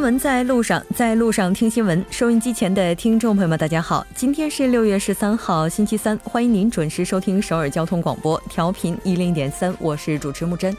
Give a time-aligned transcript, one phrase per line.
[0.00, 2.02] 新闻在路上，在路上听新闻。
[2.08, 10.74] 收音机前的听众朋友们，大家好，今天是六月十三号，星期三，欢迎您准时收听首尔交通广播，调频一零点三，我是主持木真。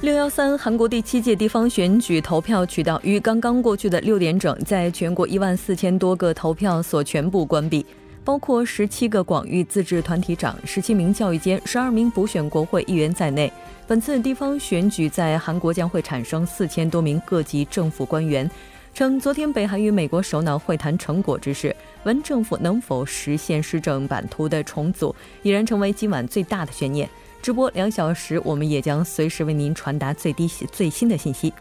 [0.00, 7.86] 六幺三，韩国第七届地方选举投票渠道于刚刚过去的六点整，在全国一万四千多个投票所全部关闭。
[8.30, 13.52] 包括十七个广域自治团体长、十七名教育监、十二名补选国会议员在内，
[13.88, 18.48] 本次地方选举在韩国将会产生四千多名各级政府官员。
[18.94, 27.10] 称昨天北韩与美国首脑会谈成果之事，文政府能否实现施政版图的重组，已然成为今晚最大的悬念。
[27.42, 31.52] 直播两小时，我们也将随时为您传达最低最新的信息。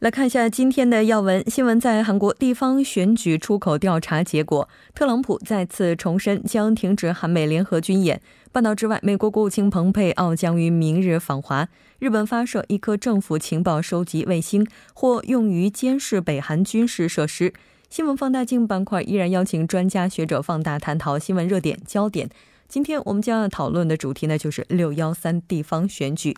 [0.00, 8.18] 来看一下今天的要闻新闻，在韩国地方选举出口调查结果，特朗普再次重申将停止韩美联合军演。
[8.50, 11.68] 半岛之外，美国国务卿蓬佩奥将于明日访华。
[11.98, 17.52] 日本发射一颗政府情报收集卫星，或用于监视北韩军事设施。
[17.90, 22.30] 新闻放大镜板块依然邀请专家学者放大探讨新闻热点焦点。
[22.66, 26.34] 今天我们将要讨论的主题呢，就是六幺三地方选举。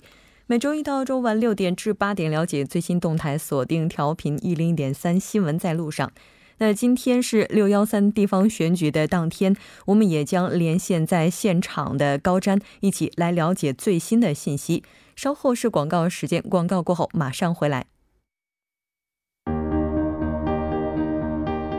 [0.52, 6.12] 每周一到周五晚六点至八点，了解最新动态，锁定调频一零点三新闻在路上。
[6.58, 14.84] 那今天是六幺三地方选举的当天，我们也将连线在现场的高瞻，一起来了解最新的信息。
[15.16, 17.86] 稍后是广告时间，广告过后马上回来。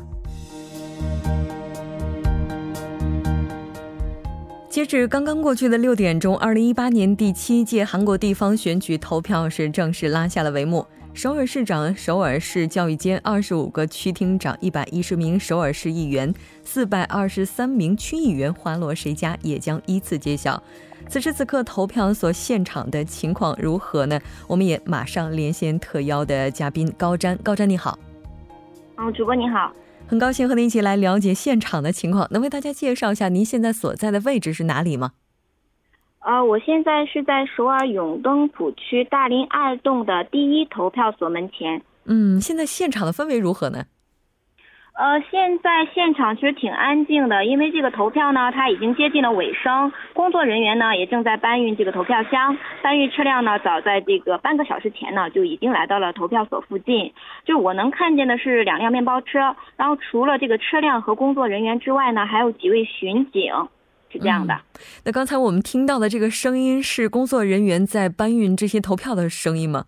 [4.70, 10.86] 截至刚刚过去的六点钟，二零一八年第七届韩国地方选举投票是正式拉下了帷幕。
[11.12, 16.32] 首尔市长、首尔市教育监、二十五个区厅长、一百一十名首尔市议员、
[16.62, 20.62] 四百二十三名区议员花落谁家，也将依次揭晓。
[21.08, 24.20] 此时此刻，投票所现场的情况如何呢？
[24.46, 27.36] 我们也马上连线特邀的嘉宾高瞻。
[27.42, 27.98] 高瞻你好。
[28.98, 29.72] 嗯，主播你好。
[30.10, 35.12] 很高兴和您一起来了解现场的情况，能为大家介绍一下您现在所在的位置是哪里吗？
[36.18, 41.80] 呃，我现在是在首尔永登浦区大林二栋的第一投票所门前。
[42.06, 43.84] 嗯，现在现场的氛围如何呢？
[45.00, 57.14] 呃，现在现场其实挺安静的，因为这个投票呢，它已经接近了尾声，工作人员呢也正在搬运这个投票箱，搬运车辆呢，早在这个半个小时前呢就已经来到了投票所附近。
[57.46, 63.50] 就我能看见的是两辆面包车，然后除了这个车辆和工作人员之外呢，还有几位巡警，
[64.12, 64.60] 是这样的。
[65.06, 69.86] 那刚才我们听到的这个声音是工作人员在搬运这些投票的声音吗？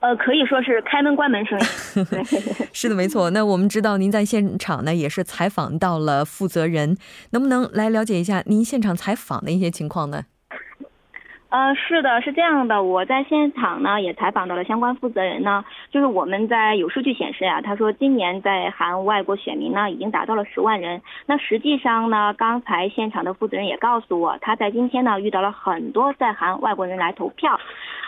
[0.00, 1.66] 呃，可以说是开门关门声音。
[2.72, 3.30] 是的，没错。
[3.30, 6.96] 那我们知道您在现场呢，也是采访到了负责人，
[7.30, 10.24] 能不能来了解一下您现场采访的一些情况呢？
[11.48, 21.00] 呃，是的，是这样的，我在现场呢也采访到了相关负责人呢，就是我们在有数据显示呀，他说今年在韩外国选民呢已经达到了十万人。
[21.24, 27.58] 那实际上呢，刚才现场的负责人也告诉我，他在今天呢遇到了很多在韩外国人来投票，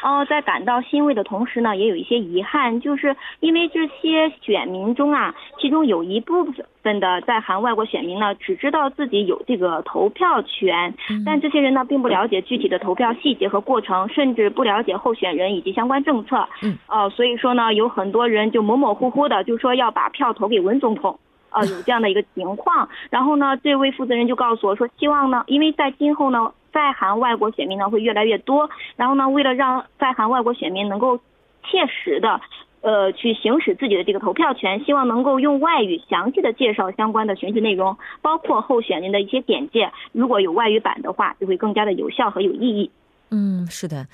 [0.03, 6.67] 哦，在感到欣慰的同时呢，也有一些遗憾，就是因为这些选民中啊，其中有一部分。
[7.01, 10.95] 的在韩外国选民呢，只知道自己有这个投票权，
[11.25, 16.49] 但这些人呢，并不了解具体的投票细节和过程，甚至不了解候选人以及相关政策。
[16.63, 21.19] 嗯，哦，所以说呢，有很多人就模模糊糊的就说要把票投给文总统，
[21.51, 22.89] 呃，有这样的一个情况。
[23.11, 31.19] 然后呢，这位负责人就告诉我说，希望呢，因为在今后呢，在韩外国选民呢会越来越多，然后呢，为了让在韩外国选民能够
[31.65, 32.41] 切实的。
[32.81, 39.91] 呃，去行使自己的这个投票权，希望能够用外语详细的介绍相关的选举内容，包括候选人的一些简介。
[40.13, 42.91] 如果有外语版的话，就会更加的有效和有意义。
[43.31, 44.07] 嗯，是的，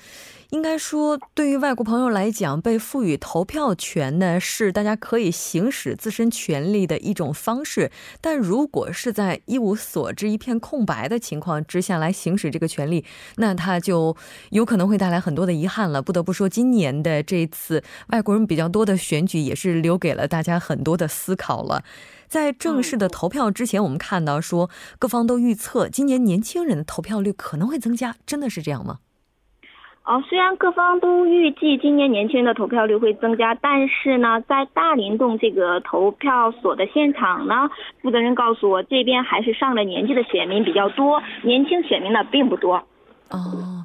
[0.51, 7.91] 应该说，对于外国朋友来讲，被赋予投票权呢，是大家可以行使自身权利的一种方式。
[8.21, 13.03] 但如果是在一无所知、一片空白的情况之下来行使这个权利，
[13.37, 14.15] 那他就
[14.51, 16.01] 有可能会带来很多的遗憾了。
[16.01, 21.83] 不得不说，今年的这次外国人比较多的选举，也是留给了大家很多的思考了。
[22.27, 24.69] 在正式的投票之前，我们看到说，
[24.99, 28.99] 各方都预测今年年轻人的投票率可能会增加，真的是这样吗？
[30.05, 37.67] 哦，虽然各方都预计今年年轻人的投票率会增加，但是呢，在大林洞这个投票所的现场呢，
[38.03, 42.75] 负责人告诉我，这边还是上了年纪的选民比较多，年轻选民呢并不多。
[43.31, 43.83] 哦，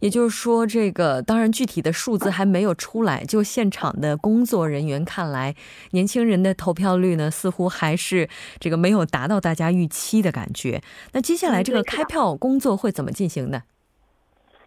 [0.00, 5.54] 也就是说，这个当然具体的数字还没有出来，就现场的工作人员看来，
[5.92, 8.28] 年轻人的投票率呢，似乎还是
[8.58, 10.82] 这个没有达到大家预期的感觉。
[11.12, 13.62] 那接下来这个开票工作会怎么进行呢？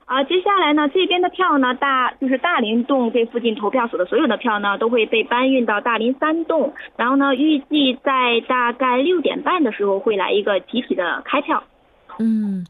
[0.05, 11.63] 啊，接下来呢，这边的票呢，大就是大林洞这附近投票所的所有的票呢，都会被搬运到大林三栋，然后呢，预计在大概六点半的时候会来一个集体的开票。
[12.19, 12.65] 嗯，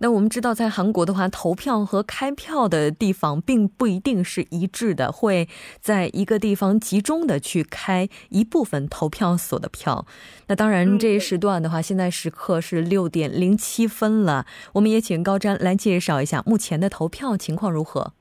[0.00, 5.48] 那我们知道，在韩国的话，投票和开票的地方并不一定是一致的，会
[5.80, 10.04] 在一个地方集中的去开一部分投票所的票。
[10.48, 18.12] 那当然，这一时段的话，现在时刻是六点零七分了，我们也请高瞻来介绍一下目前的投票情况如何。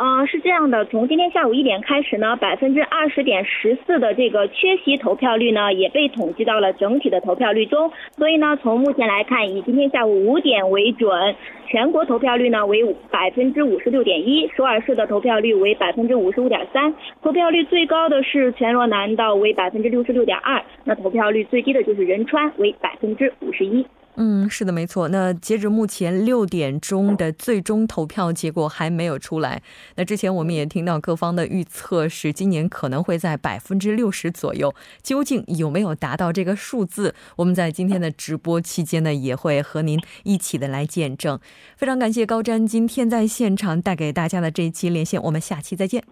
[0.00, 7.90] 嗯，是这样的，从今天下午一点开始呢，百分之二十点十四的这个缺席投票率呢，也被统计到了整体的投票率中。
[8.16, 11.34] 所以呢，从目前来看，以今天下午五点为准，
[11.66, 23.84] 全国投票率呢为百分之五十六点一，首尔市的投票率为百分之五十五点三，投票率最高的是全罗南道为百分之六十六点二，那投票率最低的就是仁川为百分之五十一。
[24.20, 25.06] 嗯，是的，没错。
[25.10, 29.62] 那截止目前六点钟的最终投票结果还没有出来。
[29.94, 34.74] 那之前我们也听到各方的预测是今年可能会在百分之六十左右，
[35.04, 37.14] 究竟有没有达到这个数字？
[37.36, 41.38] 我们在今天的直播期间呢，也会和您一起的来见证。
[41.76, 46.02] 非常感谢高瞻今天在现场带给大家的这一期连线，我们下期再见。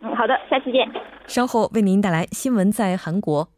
[0.00, 0.88] 嗯，好的，下期见。
[1.26, 3.53] 稍后为您带来新闻在韩国。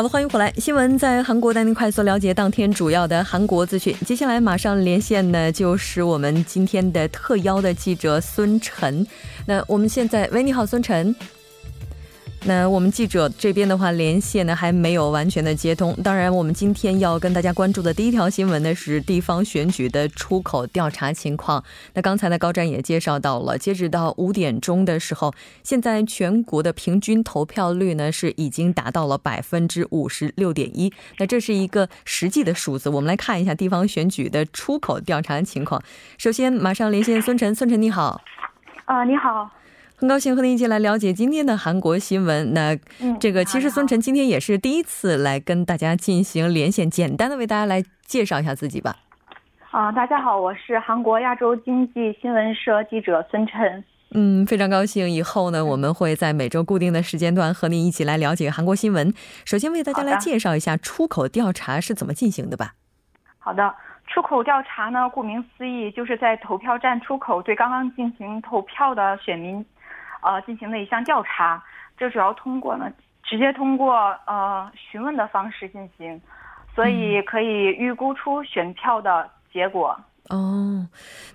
[0.00, 0.50] 好的，欢迎回来。
[0.56, 3.94] 新闻在韩国带您快速了解当天主要的韩国资讯。
[4.06, 9.06] 接下来马上连线呢，就是我们今天的特邀的记者孙晨。
[9.44, 11.14] 那我们现在，喂，你好，孙晨。
[12.46, 15.94] 那我们记者这边的话，连线呢还没有完全的接通。
[16.02, 21.62] 当然，我们今天要跟大家关注的第一条新闻呢是地方选举的出口调查情况。
[21.92, 30.90] 那刚才呢高湛也介绍到了，截止到五点钟的时候，现在全国的平均投票率呢是已经达到了百分之五十六点一。
[31.18, 32.88] 那这是一个实际的数字。
[32.88, 35.82] 我们来看一下地方选举的出口调查情况。
[36.16, 38.22] 首先，马上连线孙晨，孙晨你好。
[38.86, 39.50] 啊，你好。
[40.00, 42.54] 很高兴和您一起来了解今天的韩国新闻。
[42.54, 42.74] 那
[43.20, 48.96] 这个其实孙晨今天也是第一次来跟大家进行连线，简单的为大家来介绍一下自己吧。
[49.70, 53.84] 啊，大家好，我是韩国亚洲经济新闻社记者孙晨。
[54.12, 55.10] 嗯，非常高兴。
[55.10, 59.12] 以后呢，我们会在每周固定的时间段和您一起来了解韩国新闻。
[59.44, 62.72] 首先为大家来介绍一下出口调查是怎么进行的吧。
[63.38, 63.74] 好的，
[64.06, 69.62] 出口调查呢，顾名思义，就是在投票站出口对刚刚进行投票的选民。
[70.22, 71.62] 呃，进行的一项调查，
[71.96, 72.90] 这主要通过呢，
[73.22, 73.94] 直接通过
[74.26, 76.20] 呃询问的方式进行，
[76.74, 79.98] 所以可以预估出选票的结果。
[80.28, 80.86] 哦，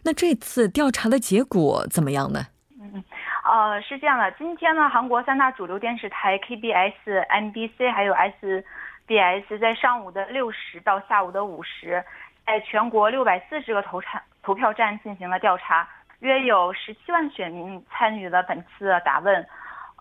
[0.04, 2.40] 那这次调查的结果怎么样呢？
[2.80, 3.04] 嗯，
[3.44, 6.94] 呃，是这样的，今天呢，韩国三大主流电视台 KBS、
[7.28, 12.04] MBC 还有 SBS 在上午的六时到下午的五时，
[12.46, 15.88] 在全国六百四十个投产投票站进行了调查。
[16.26, 19.48] 约有十七万选民参与了本次答问，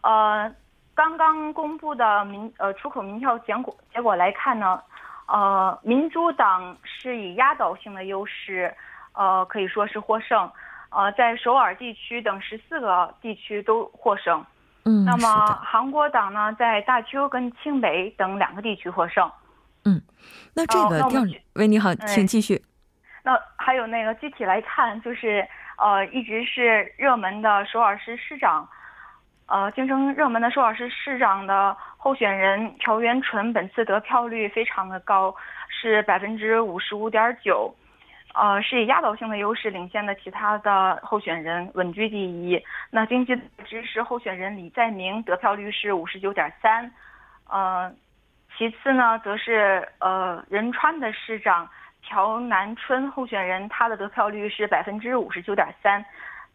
[0.02, 0.50] 呃，
[0.94, 4.80] 刚刚公布的民呃出口民调结果结果来看呢，
[5.28, 8.74] 呃，民主党是以压倒性的优势，
[9.12, 10.50] 呃，可以说是获胜，
[10.90, 14.42] 呃，在首尔地区等十四个地区都获胜，
[14.86, 19.30] 嗯，那么韩国党呢，在大邱跟清北等两个地区获胜，
[19.84, 20.00] 嗯，
[20.54, 21.20] 那这个调，
[21.56, 22.64] 喂，你好，请继续。
[23.22, 25.46] 那还有那个具体来看，就是。
[25.76, 28.68] 呃，一直是热门的首尔市市长，
[29.46, 35.34] 呃，竞争热门的首尔市市长的候选人朴元淳，本次得票率非常的高，
[35.68, 37.74] 是百分之五十五点九。
[38.34, 42.60] 呃，是以压倒性的优势领先的其他的候选人，稳居第一。
[42.90, 43.32] 那经济
[43.64, 46.90] 支持候选人李在明得票率是五十九点三，
[47.48, 47.94] 呃，
[48.56, 51.68] 其次呢，则是呃仁川的市长
[52.08, 56.04] 朴南春候选人，他的得票率是百分之五十九点三。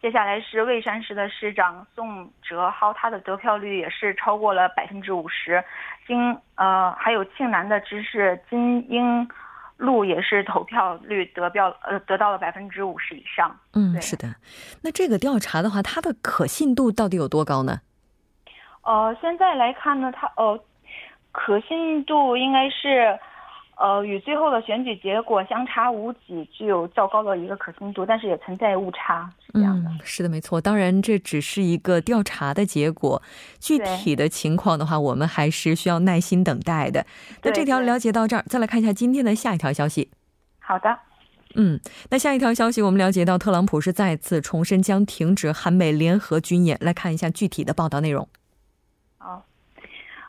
[0.02, 5.62] 接下来是蔚山市的市长宋哲浩，他的得票率也是超过了百分之五十。
[6.08, 9.28] 经呃，还有庆南的知事金英
[9.76, 13.54] 路也是投票率得票呃得到了百分之五十以上。
[13.74, 14.28] 嗯，是的。
[14.84, 17.82] 那这个调查的话，它的可信度到底有多高呢？
[18.84, 20.58] 呃，现在来看呢，它呃
[21.34, 23.20] 可信度应该是。
[23.80, 29.90] 呃，与最后的选举结果相差无几，具有较高的一个可信度，但是也存在误差，是这样的。
[29.90, 30.60] 嗯，是的，没错。
[30.60, 33.22] 当然，这只是一个调查的结果，
[33.58, 37.06] 具体的情况的话，我们还是需要耐心等待的。
[37.42, 40.12] 那这条了解到这儿，再来看一下今天的下一条消息。
[40.60, 41.00] 好的。
[41.56, 46.78] 嗯，那下一条消息，我们了解到特朗普是再次重申将停止韩美联合军演。
[46.82, 48.28] 来看一下具体的报道内容。
[49.18, 49.42] 好，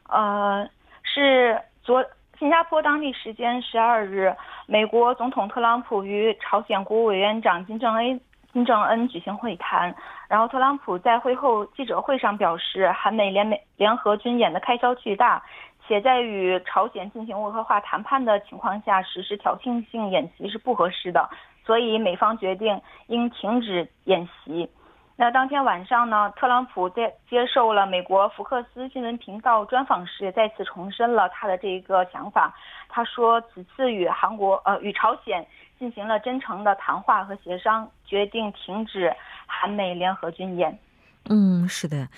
[0.08, 0.64] 呃，
[1.02, 2.00] 是昨。
[2.40, 4.34] 新加坡当地时间十二日，
[4.66, 8.18] 美国总统特朗普与朝鲜国务委员长金正恩
[8.50, 9.94] 金正恩举行会谈。
[10.26, 15.42] 然后，特朗普在会后记者会上表示，韩美联美联合军演的开销巨大，
[15.86, 21.28] 且在与朝鲜进行温和化谈判的情况下实施挑衅性演习是不合适的，
[21.66, 24.66] 所以美方决定应停止演习。
[25.20, 32.54] 那当天晚上呢，特朗普在接受了美国福克斯新闻频道专访时，也再次重申了他的这一个想法。
[32.88, 35.46] 他说，此次与韩国呃与朝鲜
[35.78, 39.14] 进行了真诚的谈话和协商，决定停止
[39.46, 40.78] 韩美联合军演。
[41.28, 42.08] 嗯，是的。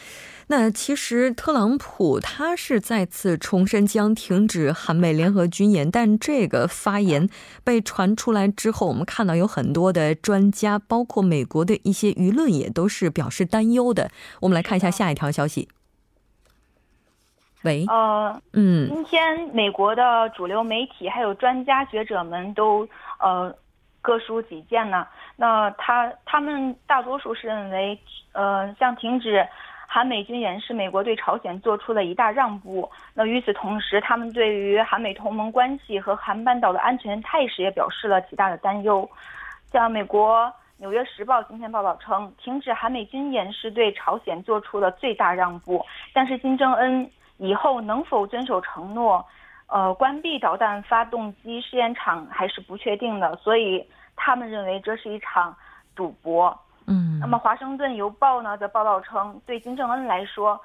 [0.47, 7.29] 那其实特朗普他是再次重申将停止韩美联合军演，但这个发言
[7.65, 14.11] 被传出来之后，我们看到有很多的专家，包括美国的一些舆论也都是表示担忧的。
[14.41, 15.69] 我们来看一下下一条消息。
[17.63, 22.89] 喂，呃，嗯，今天美国的主流媒体还有专家学者们都
[23.21, 23.55] 呃。
[24.03, 25.07] 各抒己见呢？
[25.37, 27.99] 那他他们大多数是认为，
[28.33, 29.47] 呃，像停止
[29.87, 32.91] 韩美军演是美国对朝鲜做出了一大让步。
[33.15, 39.09] 那与此同时，他们对于韩美同盟关系和韩半岛的安全态势也表示了极大的担忧。
[39.71, 40.45] 像美国
[40.79, 45.85] 《纽约时报》今天报道称，停止韩美军演是对朝鲜做出了最大让步。
[46.13, 49.25] 但是金正恩以后能否遵守承诺？
[49.67, 55.57] 呃，关闭导弹发动机试验场还是不确定的，所以他们认为这是一场
[55.95, 56.57] 赌博。
[56.87, 60.61] 嗯，那么《华盛顿邮报》呢则报道称，对金正恩来说，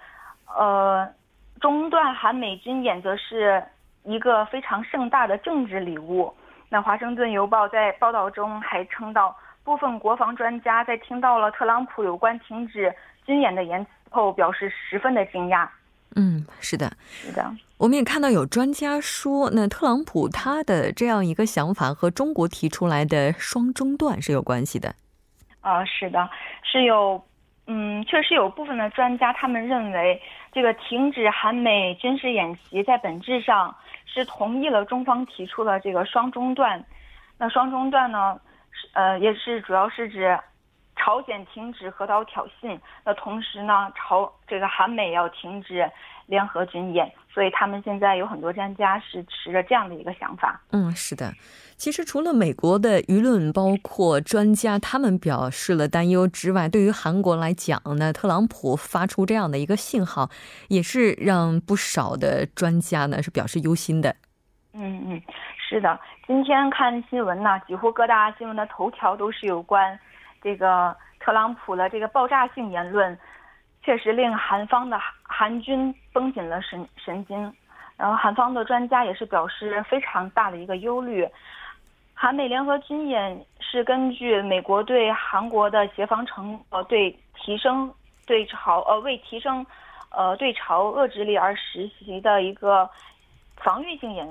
[0.56, 1.08] 呃，
[1.62, 3.63] 中断韩美军演则是
[4.04, 6.34] 一个非常盛大的政治礼物。
[6.70, 12.94] 那《华盛顿邮报》在报道中还称到，部分国防专家在听到了特朗普有关停止
[13.25, 15.68] 军演的言辞后，表示十分的惊讶。
[16.19, 17.55] 嗯，是的，是的。
[17.77, 24.95] 我们也看到有专家说，那特朗普他的这样一个想法和中国提出来的双中断是有关系的。
[25.62, 26.27] 啊，是的，
[26.63, 27.24] 是有，
[27.67, 30.19] 嗯，确实有部分的专家他们认为，
[30.51, 36.83] 这个停止韩美军事演习在本质上是同意了中方提出的这个双中断。
[37.38, 38.39] 那双中断呢，
[38.71, 40.36] 是呃，也是主要是指
[40.98, 45.89] 朝鲜停止核岛挑衅，那同时呢，朝这个韩美要停止。
[46.27, 50.60] 联合军演，所以他们现在有很多专家是持着这样的一个想法。
[50.72, 51.32] 嗯，是的。
[51.77, 60.30] 其实除了美国的舆论，包括专家他们表示了担忧之外，对于韩国来讲呢，特朗普发出这样的一个信号，
[60.68, 64.13] 也是让不少的专家呢是表示忧心的。
[64.74, 65.22] 嗯嗯，
[65.58, 65.98] 是的。
[66.27, 69.98] 今天看新闻呢，几乎各大新闻的头条都是有关
[70.48, 73.18] 这个特朗普的这个爆炸性言论。
[73.84, 77.54] 确实令韩方的韩军绷紧了神神经，
[77.96, 81.25] 然后韩方的专家也是表示非常大的一个忧虑。
[82.13, 87.89] 韩美联合军演是根据美国对韩国的协防承诺，对提升
[88.25, 89.66] 对朝呃为提升
[90.12, 92.89] 呃对朝遏制力而实习的一个
[93.56, 94.27] 防御性演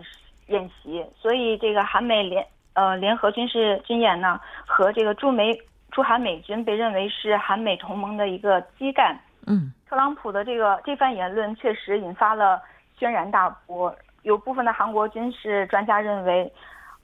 [0.48, 5.58] 演习，所以这个韩美联呃联合军事军演呢和这个驻美
[5.96, 9.18] 驻韩美军被认为是韩美同盟的一个基干。
[9.46, 12.60] 嗯，特朗普的这个这番言论确实引发了
[12.98, 13.96] 轩然大波。
[14.20, 16.52] 有部分的韩国军事专家认为，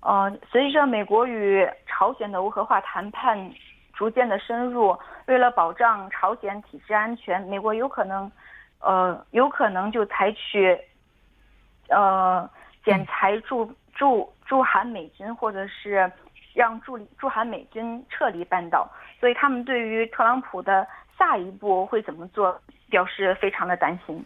[0.00, 3.50] 呃，随着美国与朝鲜的无核化谈判
[3.94, 4.94] 逐渐的深入，
[5.25, 8.30] 为了保障朝鲜体制安全，美国有可能，
[8.80, 10.78] 呃，有可能就采取，
[11.88, 12.46] 呃，
[12.84, 16.12] 减裁驻驻驻韩美军或者是
[16.54, 18.90] 让驻驻韩美军撤离半岛，
[19.21, 20.87] 所以他们对于特朗普的
[21.18, 24.25] 下一步会怎么做表示非常的担心。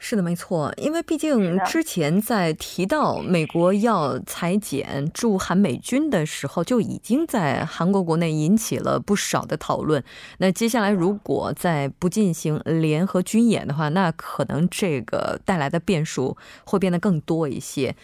[0.00, 10.00] 是的，没错，因为毕竟之前在提到美国要裁减驻韩美军的时候，就已经在韩国国内引起了不少的讨论。
[10.38, 17.96] 那接下来如果再不进行联合军演的话，那可能这个带来的变数会变得更多一些。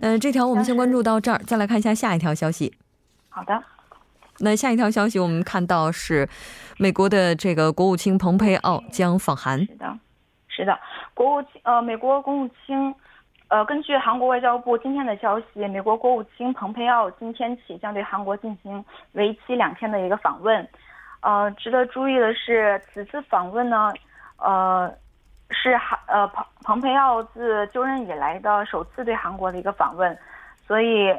[0.00, 2.74] 嗯，这条我们先关注到这儿，再来看一下下一条消息。
[3.30, 3.62] 好的，
[4.40, 6.28] 那下一条消息我们看到是
[6.76, 9.60] 美国的这个国务卿蓬佩奥将访韩。
[9.60, 9.98] 是的，
[10.48, 10.78] 是的。
[11.14, 12.92] 国务卿呃，美国国务卿，
[13.46, 20.68] 呃，根据韩国外交部今天的消息，美国国务卿蓬佩奥今天起将对韩国进行为期两天的一个访问。
[21.20, 23.92] 呃，值得注意的是，此次访问呢，
[24.38, 24.92] 呃，
[25.50, 30.18] 是韩呃蓬蓬佩奥自就任以来的首次对韩国的一个访问，
[30.66, 31.16] 所以。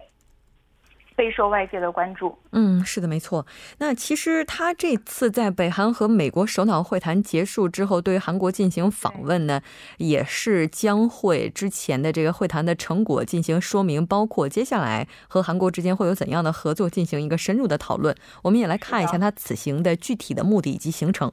[1.19, 2.33] 备受外界的关注。
[2.53, 3.45] 嗯，是的，没错。
[3.79, 9.61] 那其实他这次在北韩和美国首脑会谈结束之后，对韩国进行访问呢，
[9.97, 18.15] 也是将会之前的这个会谈的成果进行说明，包括接下来和韩国之间会有怎样的合作进行一个深入的讨论。
[18.43, 21.29] 我们也来看一下他此行的具体的目的以及行程。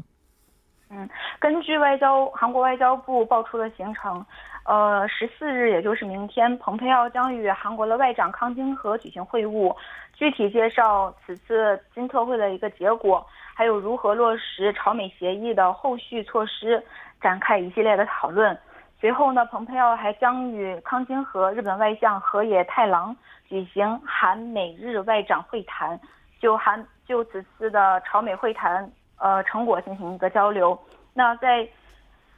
[0.90, 4.26] 嗯，根据外交韩国外交部爆出的行程。
[4.66, 9.72] 呃，十四日，也就是明天，蓬佩奥将与韩国的外长康京和举行会晤，
[10.12, 16.82] 具体介绍此次金特会的一个结果，还有如何落实朝美协议的后续措施，
[17.20, 18.58] 展开一系列的讨论。
[18.98, 23.16] 随后呢，蓬佩奥还将与康京和日本外相河野太郎
[23.48, 25.96] 举行韩美日外长会谈，
[26.40, 30.76] 就韩就此次的朝美会谈呃成果进行一个交流。
[31.14, 31.68] 那在。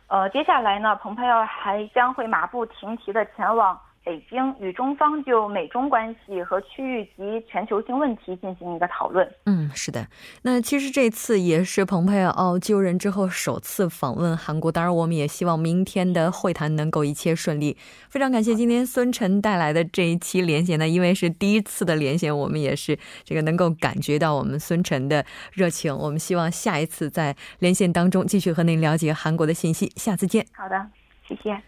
[0.09, 3.79] 呃，接下来呢，蓬佩奥还将会马不停蹄的前往。
[4.09, 9.31] 北京与中方就美中关系和区域及全球性问题进行一个讨论。
[9.45, 10.07] 嗯，是的。
[10.41, 17.77] 那其实这次也是蓬佩奥就任之后首次访问韩国，当然我们也希望明天的会谈能够一切顺利。
[18.09, 25.95] 非常感谢今天孙晨带来的这一期连线呢，因为是第一次的连线，我们也是这个能够感觉到我们孙晨的热情。
[25.95, 29.93] 我们希望下一次在连线当中继续和您了解韩国的信息。
[29.97, 30.47] 下次见。
[30.55, 30.87] 好的，
[31.29, 31.68] 谢谢。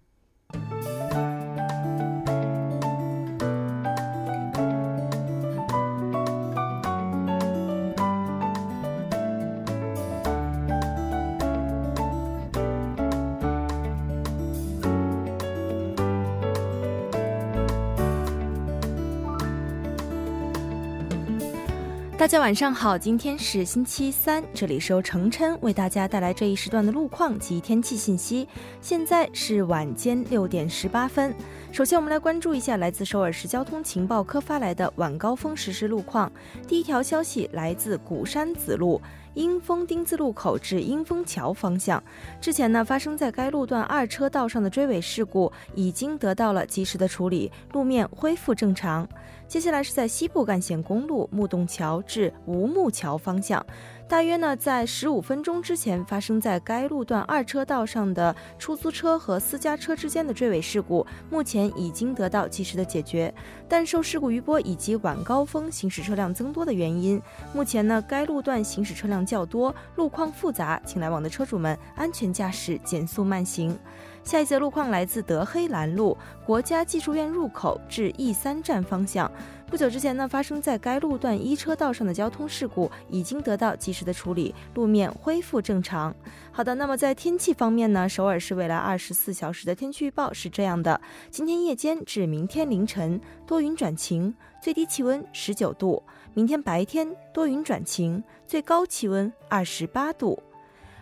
[22.31, 28.47] 大家晚上好，今天是星期三，这里是由程琛为大家带来这一时段的路况及天气信息。
[28.79, 31.35] 现在是晚间六点十八分，
[31.73, 36.31] 首先我们来关注一下来自首尔市交通情报科发来的晚高峰实时路况。
[36.69, 39.01] 第一条消息来自鼓山子路。
[39.33, 42.03] 英峰丁字路口至英峰桥方向，
[42.39, 49.07] 之前呢发生在该路段二车道上的追尾事故已经得到了及时的处理，路面恢复正常。
[49.47, 53.65] 接下来是在西部干线公路木洞桥至吴木桥方向。
[54.11, 63.33] 大约呢，在十五分钟之前发生在该路段二车道上的出租车和私家车之间的追尾事故，目前已经得到及时的解决。
[63.69, 67.21] 但受事故余波以及晚高峰行驶车辆增多的原因，
[67.53, 73.79] 目前呢，该路段行驶车辆较多，路况复杂，请来往的车主们安全驾驶，减速慢行。
[74.23, 79.29] 下一则路况来自德黑兰路国家技术院入口至 E 三站方向。
[79.67, 86.13] 不久之前呢，发生在该路段一车道上的交通事故已经得到及时的处理，路面恢复正常。
[86.51, 96.03] 好的，那么在天气方面呢，首尔市未来二十四小时的天气预报是这样的：今天夜间至明天凌晨多云转晴，最低气温十九度；
[96.33, 100.37] 明天白天多云转晴，最高气温二十八度。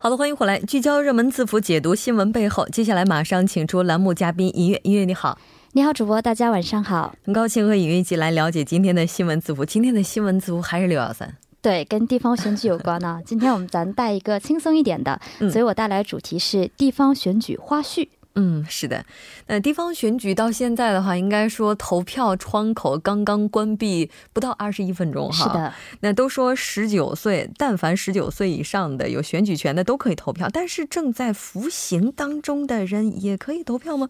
[0.00, 2.64] 好的，欢迎回来，聚焦热门字符，解读新闻背后。
[2.68, 5.36] 接下来马上请出栏目嘉宾音乐，音乐你好，
[5.72, 9.64] 你好，主播，大家晚上好，很高兴和音乐一起来了解今天的新闻字符。
[9.64, 13.20] 今天的新闻字符还是六幺三，对，跟地方选举有关呢。
[13.26, 18.06] 今天我们咱带一个轻松一点的，所以我带来主题是地方选举花絮。
[18.38, 19.04] 嗯，是的。
[19.46, 25.44] 那地方选举到现在的话，应该说投票窗口刚刚关闭不到二十一分钟哈。
[25.44, 25.74] 是的。
[26.00, 34.08] 那都说十九岁，但凡十九岁以上的有选举权的都可以投票，但是正在服刑当中的人也可以投票吗？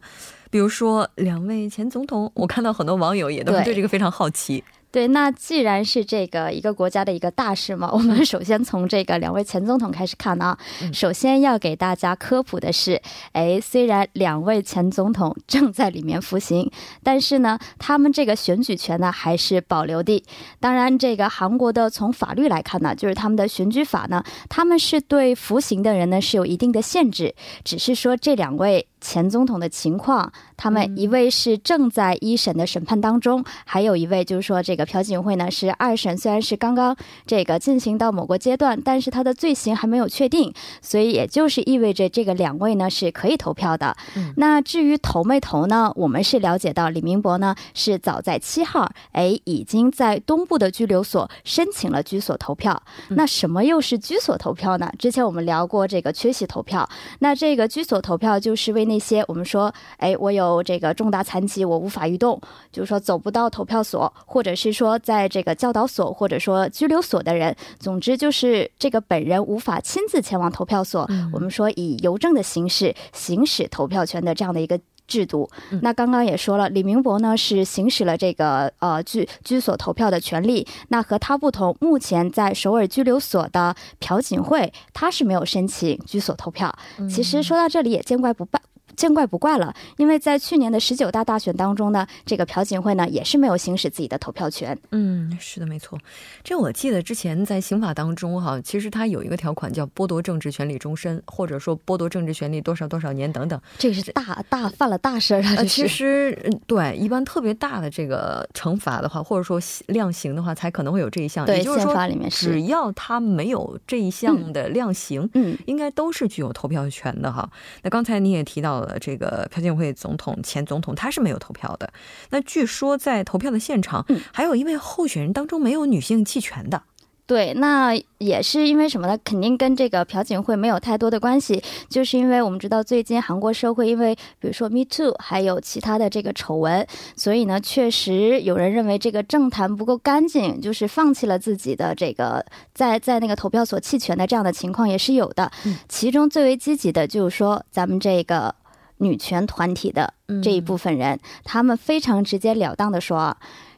[0.51, 4.65] 比如说两位前总统，我看到很多网友也都对这个非常好奇。
[4.91, 10.57] 对，那既然是这个一个国家的一个大事嘛，我们首先从这个两位前总统开始看啊。
[10.93, 13.01] 首先要给大家科普的是，
[13.33, 16.71] 哎，虽然两位前总统正在里面服刑，
[17.03, 20.25] 但是呢，他们这个选举权呢还是保留的。
[20.59, 28.87] 当然，这个韩国的从法律来看呢，就是他们的选举法呢，他们是对服刑的人呢是有一定的限制，只是说这两位。
[29.01, 43.97] 前总统的情况，他们一位是正在一审的审判当中，还有一位就是说这个朴槿惠呢是二审，虽然是刚刚这个进行到某个阶段，但是他的罪行还没有确定，所以也就是意味着这个两位呢是可以投票的。
[44.37, 45.93] 那至于投没投呢？
[45.97, 52.83] 我们是了解到李明博呢是早在七号，哎，已经在东部的拘留所申请了居所投票。
[53.11, 54.91] 那什么又是居所投票呢？
[54.99, 56.89] 之前我们聊过这个缺席投票，
[57.21, 62.41] 那这个居所投票就是为那些我们说，哎，我有这个重大残疾，我无法移动，
[62.73, 75.49] 就是说走不到投票所，或者是说在这个教导所或者说拘留所的人，总之就是这个本人无法亲自前往投票所，我们说以邮政的形式行使投票权的这样的一个制度。
[75.83, 80.67] 那刚刚也说了，李明博呢是行使了这个呃居居所投票的权利。
[80.89, 86.75] 那和他不同，目前在首尔拘留所的朴槿惠，他是没有申请居所投票。
[87.09, 88.61] 其实说到这里也见怪不怪。
[88.99, 94.77] 见怪不怪了，因为在去年的十九大大选当中呢，这个朴槿惠呢也是没有行使自己的投票权。
[94.91, 95.97] 嗯，是的，没错。
[96.43, 103.61] 这我记得之前在刑法当中哈，其实它有一个条款叫剥夺政治权利终身，或者说剥夺政治权利多少多少年等等。
[103.79, 105.63] 这是大大犯了大事儿啊！
[105.63, 111.47] 其实对，一般特别大的这个惩罚的话，或者说量刑的话，才可能会有这一项。
[111.47, 117.49] 对，宪法里面是只要他没有这一项的量刑，嗯，应该都是具有投票权的哈。
[117.83, 118.95] 那刚才你也提到了。
[118.95, 121.93] 呃，这个朴槿惠总统前总统他是没有投票的。
[122.31, 126.85] 那据说在投票的现场，还有一位候选人当中没有女性弃权的。
[127.27, 129.19] 对，那也是因为什么呢？
[129.23, 145.53] 肯定跟这个朴槿惠没有太多的关系，就是因为我们知道最近韩国社会因为比如说 Me Too，还有其他的这个丑闻，所以呢，确实有人认为这个政坛不够干净，就是放弃了自己的这个在在那个投票所弃权的这样的情况也是有的。
[145.87, 148.55] 其中最为积极的就是说咱们这个。
[148.99, 153.37] 女权团体的这一部分人，他们非常直截了当的说，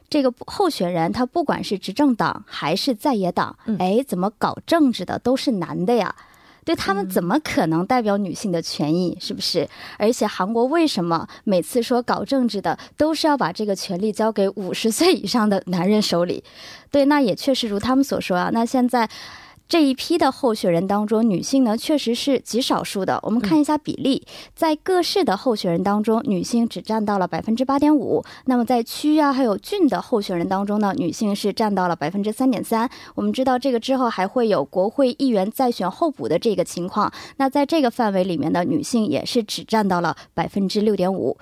[0.09, 6.15] 这个候选人他不管是执政党还是在野党，哎，怎么搞政治的都是男的呀？
[6.63, 9.17] 对他们怎么可能代表女性的权益？
[9.19, 9.67] 是不是？
[9.97, 16.43] 而且韩国为什么每次说搞政治的都是要把这个权利交给五十岁以上的男人手里？
[16.91, 19.09] 对，那也确实如他们所说啊，那现在。
[19.71, 23.17] 这一批的候选人当中，女性呢确实是极少数的。
[23.23, 24.21] 我们看一下比例，
[24.53, 28.21] 在各市的候选人当中，女性只占到了百分之八点五。
[28.47, 32.89] 那么在区啊还有郡的候选人当中呢，女性是占到了百分之三点三。
[33.15, 37.09] 我们知道这个之后还会有国会议员再选候补的这个情况。
[37.37, 41.37] 那在这个范围里面呢女性也是只占到了百分之六点五。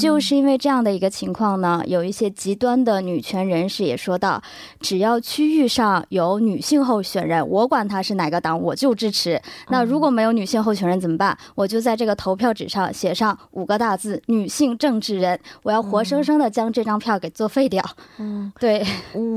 [0.00, 4.42] 就是因为这样的一个情况呢，有一些极端的女权人士也说到，
[4.80, 7.65] 只要区域上有女性候选人，我。
[7.66, 9.42] 不管他是哪个党，我就支持。
[9.70, 11.36] 那如果没有女性候选人怎么办？
[11.56, 15.36] 我就在这个投票纸上写上五个大字：女性政治人。
[15.64, 17.84] 我要活生生的将这张票给作废掉。
[18.18, 18.86] 嗯，对。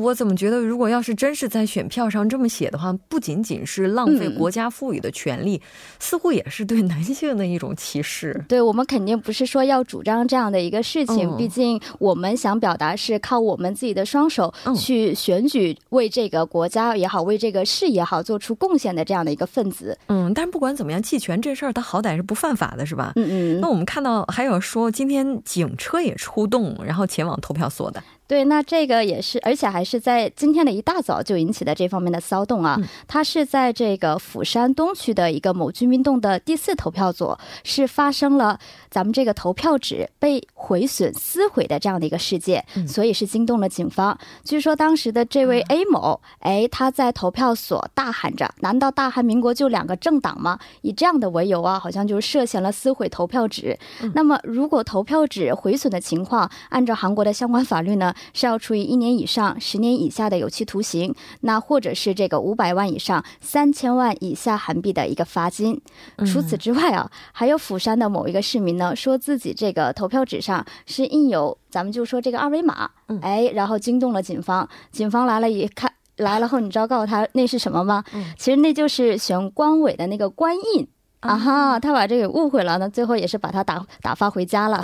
[0.04, 5.60] 我怎么觉得，如果要是真是在选票上这么写的话，不仅仅是浪费国家赋予的权利，
[5.98, 8.46] 似乎也是对男性的一种歧视。
[8.48, 11.36] 对我们肯定不是说要主张这样的一个事情。
[11.36, 18.19] 毕竟我们想表达是靠我们自己的双手去选举，为这个国家也好，为这个事也好。
[18.22, 23.14] 做出贡献的这样的一个分子，嗯，但是不管怎么样，弃权这事儿，他好歹是不犯法的，是吧？
[23.16, 23.62] 嗯嗯。
[23.62, 28.02] 那我们看到还有说，今天警车也出动，然后前往投票所的。
[28.30, 32.80] 对，那这个也是，而且还是在今天的一大早就引起的这方面的骚动啊。
[33.08, 38.60] 它是在这个釜山东区的一个某居民洞的第四投票所，是发生了
[38.92, 44.15] 咱们这个投票纸被毁损撕毁的这样的一个事件，所以是惊动了警方。
[44.44, 53.76] 据说当时的这位 A 某，哎，他在投票所大喊着：“难道大韩民国就两个政党吗？”以这样的为由啊，好像就涉嫌了撕毁投票纸。
[54.13, 58.13] 那么，如果投票纸毁损的情况，按照韩国的相关法律呢？
[58.34, 65.82] 是要处以一年以上十年以下的有期徒刑，那或者是这个五百万以上三千万以下韩币的一个罚金。
[66.26, 72.90] 除此之外啊，还有釜山的某一个市民呢，说自己这个投票纸上是印有咱们就说这个二维码，
[73.22, 75.92] 哎，然后惊动了警方，警方来了一看。
[76.18, 78.04] 来了后，你知道告诉他那是什么吗？
[78.38, 80.86] 其实那就是选官委的那个官印
[81.22, 84.84] 啊哈，他把这个误会了，那最后也是把他打打发回家了。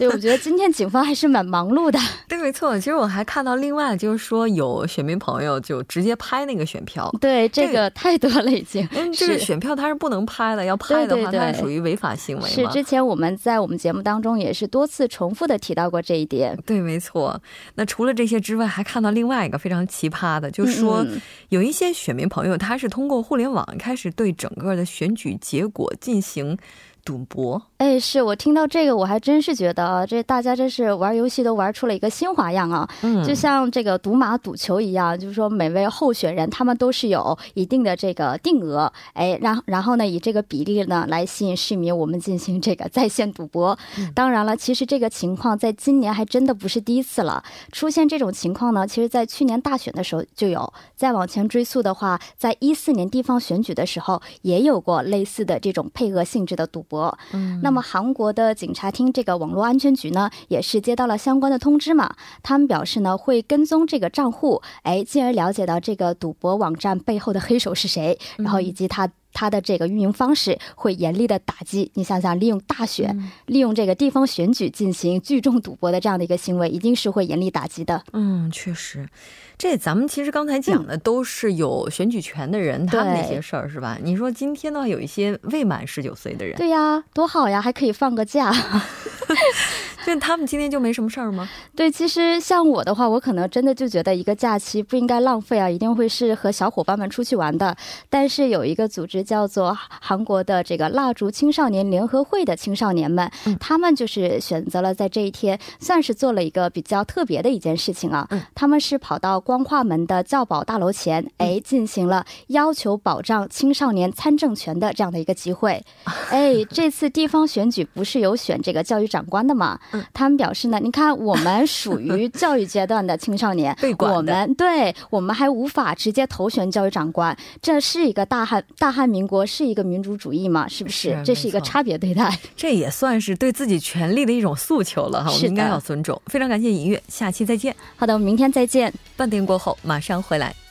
[0.00, 1.98] 对，我觉得今天警方还是蛮忙碌的。
[2.26, 2.74] 对，没错。
[2.78, 7.14] 其实我还看到另外，就是说有选民朋友就直接拍那个选票。
[7.20, 8.88] 对，这个太多了已经。
[8.92, 12.48] 嗯，这个选票它是不能拍的，要拍的话它属于违法行为。
[12.48, 16.58] 是，之前我们在我们节目当中也是多次重复的提到过这一点。
[16.64, 17.38] 对，没错。
[17.74, 21.06] 那除了这些之外，还看到另外一个非常奇葩的，就是说
[21.50, 26.56] 有一些选民朋友他是通过互联网开始对整个的选举结果进行。
[27.04, 32.88] 赌博，哎，是我听到这个，我还真是觉得啊，这大家真是玩游戏都玩出了一个新花样啊！
[33.02, 43.78] 嗯，就像这个赌马赌球一样，就是说每位候选人他们都是有一定的这个定额，哎，然然后呢，以这个比例呢来吸引市民，我们进行这个在线赌博。
[44.14, 50.70] 当然了，其实这个情况在今年还真的不是第一次了，出现这种情况呢，其实在去年大选的时候就有。
[50.96, 56.84] 再往前追溯的话，在一四年地方选举的时候也有过类似的这种配额性质的赌。
[56.90, 69.08] 博，嗯，那么韩国的警察厅这个网络安全局呢，也是接到了相关的通知嘛，他们表示呢会跟踪这个账户，哎，进而了解到这个赌博网站背后的黑手是谁，然后以及他。
[69.32, 71.90] 他的这个运营方式会严厉的打击。
[71.94, 78.02] 你想想，利用大选、利用这个地方选举进行聚众赌博的这样的一个行为，一定是会严厉打击的。
[78.12, 79.08] 嗯，确实，
[79.56, 83.98] 这咱们其实刚才讲的都是有选举权的人，他们那些事儿是吧？
[84.02, 88.52] 你说今天呢，有一些未满十九岁的人，对呀，多好呀，还可以放个假。
[90.06, 91.48] 那他们今天就没什么事儿吗？
[91.76, 97.76] 对，其实像我的话，我可能真的就觉得一个假期不应该浪费啊，一定会是和小伙伴们出去玩的。
[98.08, 108.28] 但是有一个组织叫做韩国的这个蜡烛青少年联合会的青少年们，他们就是选择了在这一天，算是做了一个比较特别的一件事情啊。
[108.54, 115.84] 他们是跑到光化门的教保大楼前，哎，进行了要求保障青少年参政权的这样的一个集会。
[116.30, 119.54] 哎，这次地方选举不是有选这个教育长官的
[119.92, 120.06] 吗？
[120.12, 130.68] 他们表示呢，你看，我们属于教育阶段的青少年， 被管我们对我们还无法直接投选教育长官，这是一个大汉大汉民国，是一个民主主义嘛？
[130.68, 131.20] 是不是？
[131.24, 135.30] 这是一个差别对待，这也算是对自己权利的一种诉求了哈。
[135.30, 136.20] 我们应该要尊重。
[136.26, 137.74] 非常感谢尹月，下期再见。
[137.96, 138.92] 好的，我们明天再见。
[139.16, 140.69] 半点过后马上回来。